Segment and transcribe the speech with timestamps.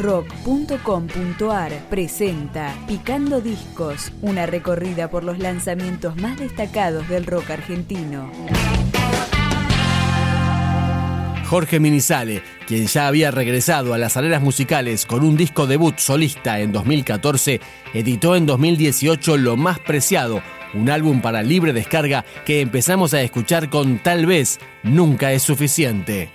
[0.00, 8.30] rock.com.ar presenta Picando Discos, una recorrida por los lanzamientos más destacados del rock argentino.
[11.46, 16.60] Jorge Minizale, quien ya había regresado a las aleras musicales con un disco debut solista
[16.60, 17.60] en 2014,
[17.92, 20.42] editó en 2018 Lo Más Preciado,
[20.74, 26.30] un álbum para libre descarga que empezamos a escuchar con Tal vez Nunca es suficiente.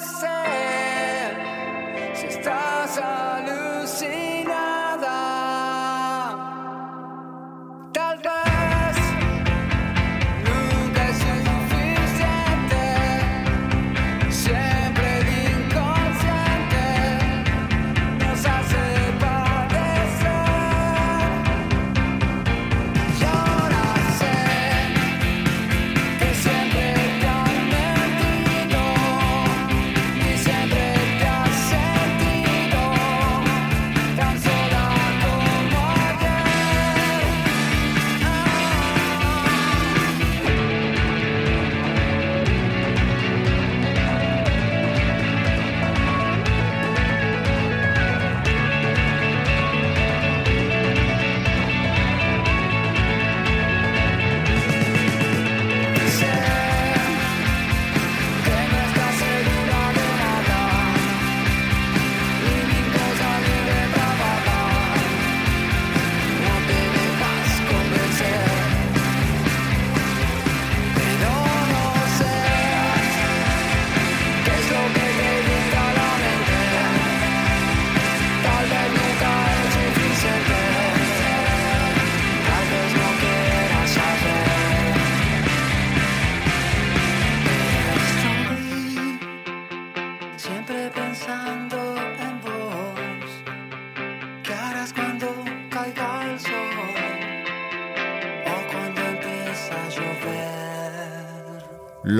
[0.00, 0.39] yourself.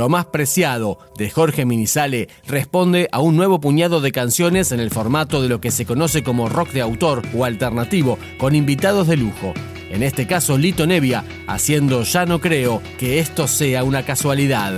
[0.01, 4.89] Lo más preciado de Jorge Minizale responde a un nuevo puñado de canciones en el
[4.89, 9.19] formato de lo que se conoce como rock de autor o alternativo, con invitados de
[9.19, 9.53] lujo.
[9.91, 14.73] En este caso, Lito Nevia, haciendo Ya no creo que esto sea una casualidad.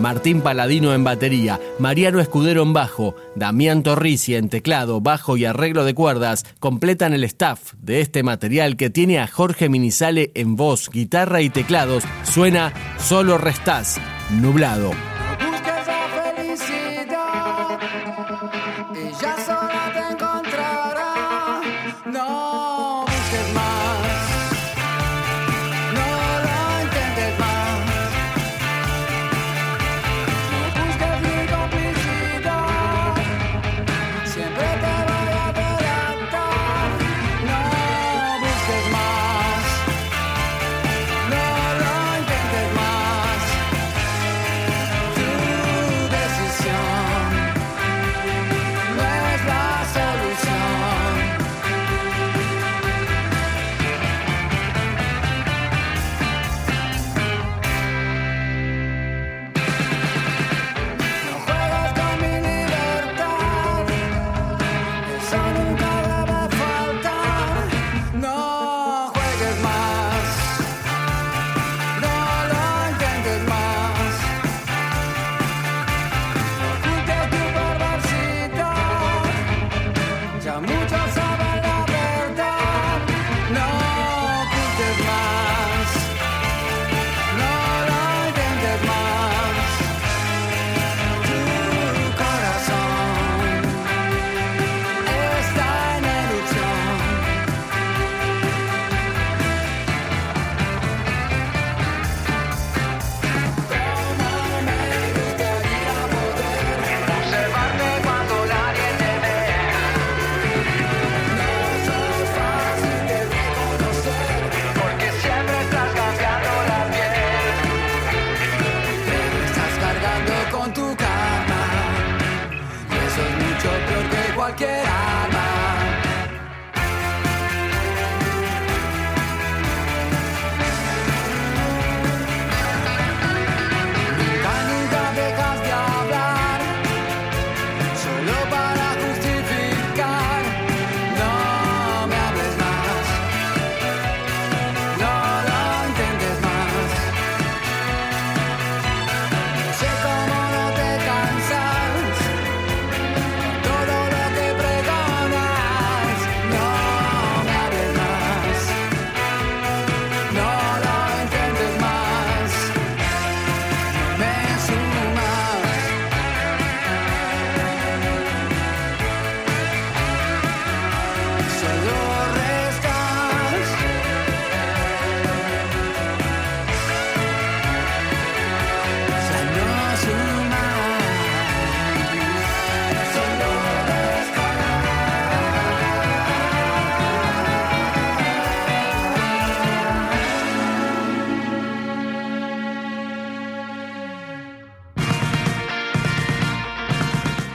[0.00, 5.84] Martín Paladino en batería, Mariano Escudero en bajo, Damián Torrisi en teclado, bajo y arreglo
[5.84, 10.88] de cuerdas completan el staff de este material que tiene a Jorge Minizale en voz,
[10.90, 12.04] guitarra y teclados.
[12.24, 14.00] Suena Solo Restás,
[14.30, 14.92] nublado.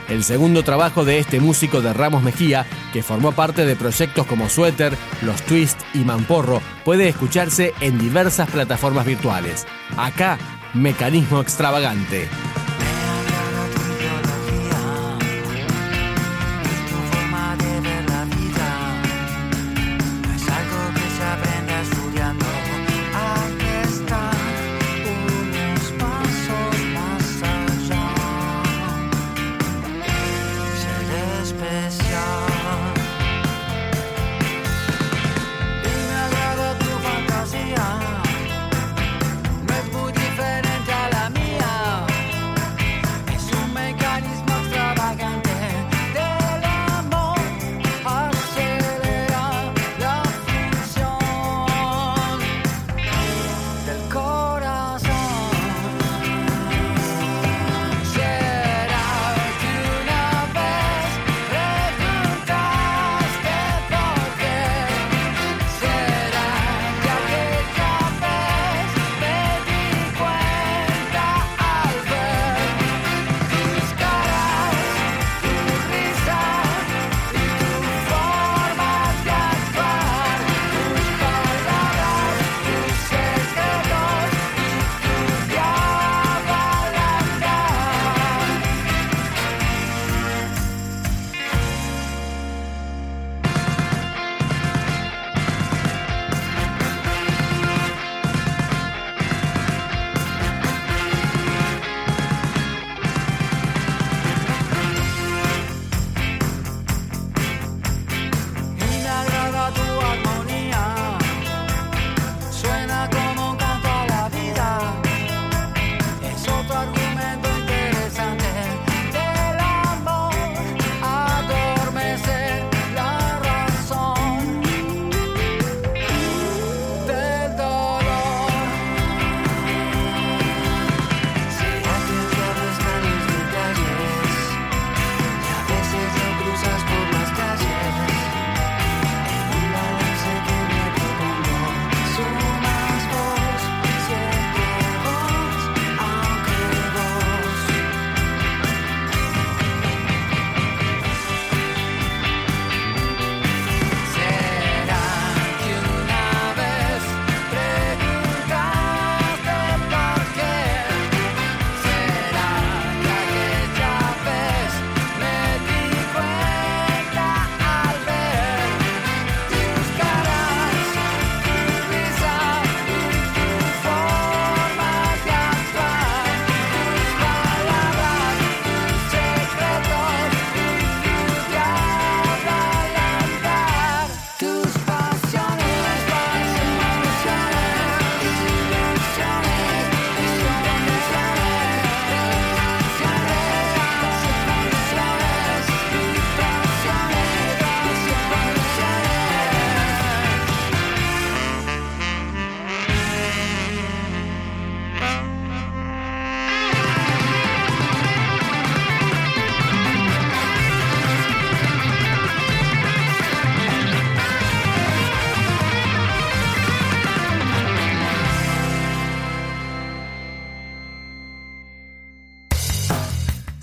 [0.08, 4.48] El segundo trabajo de este músico de Ramos Mejía, que formó parte de proyectos como
[4.48, 9.66] Suéter, Los Twist y Mamporro, puede escucharse en diversas plataformas virtuales.
[9.96, 10.38] Acá,
[10.74, 12.28] Mecanismo Extravagante.